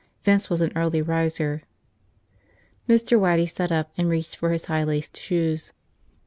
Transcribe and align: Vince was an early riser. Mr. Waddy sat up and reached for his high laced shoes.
Vince 0.23 0.49
was 0.49 0.61
an 0.61 0.71
early 0.75 0.99
riser. 0.99 1.61
Mr. 2.89 3.19
Waddy 3.19 3.45
sat 3.45 3.71
up 3.71 3.91
and 3.95 4.09
reached 4.09 4.35
for 4.35 4.49
his 4.51 4.65
high 4.65 4.83
laced 4.83 5.15
shoes. 5.15 5.73